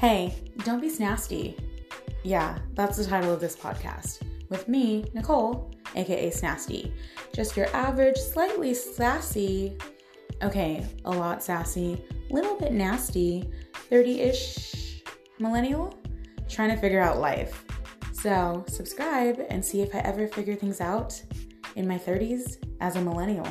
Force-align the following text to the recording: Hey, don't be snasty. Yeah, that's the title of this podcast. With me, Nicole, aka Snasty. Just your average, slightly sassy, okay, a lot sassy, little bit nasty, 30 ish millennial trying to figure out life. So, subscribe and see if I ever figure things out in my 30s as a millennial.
Hey, 0.00 0.34
don't 0.64 0.80
be 0.80 0.88
snasty. 0.88 1.60
Yeah, 2.24 2.56
that's 2.72 2.96
the 2.96 3.04
title 3.04 3.34
of 3.34 3.38
this 3.38 3.54
podcast. 3.54 4.22
With 4.48 4.66
me, 4.66 5.04
Nicole, 5.12 5.74
aka 5.94 6.30
Snasty. 6.30 6.94
Just 7.34 7.54
your 7.54 7.66
average, 7.76 8.16
slightly 8.16 8.72
sassy, 8.72 9.76
okay, 10.42 10.86
a 11.04 11.10
lot 11.10 11.42
sassy, 11.42 12.02
little 12.30 12.56
bit 12.56 12.72
nasty, 12.72 13.50
30 13.90 14.20
ish 14.22 15.02
millennial 15.38 15.94
trying 16.48 16.70
to 16.70 16.80
figure 16.80 17.02
out 17.02 17.18
life. 17.18 17.66
So, 18.14 18.64
subscribe 18.68 19.44
and 19.50 19.62
see 19.62 19.82
if 19.82 19.94
I 19.94 19.98
ever 19.98 20.28
figure 20.28 20.56
things 20.56 20.80
out 20.80 21.22
in 21.76 21.86
my 21.86 21.98
30s 21.98 22.56
as 22.80 22.96
a 22.96 23.02
millennial. 23.02 23.46